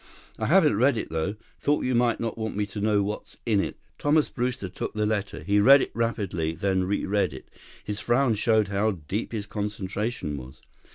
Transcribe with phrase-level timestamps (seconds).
[0.39, 1.35] I haven't read it, though.
[1.59, 4.95] Thought you might not want me to know what's in it." 48 Thomas Brewster took
[4.95, 5.43] the letter.
[5.43, 7.47] He read it rapidly, then reread it.
[7.83, 10.59] His frown showed how deep his concentration was.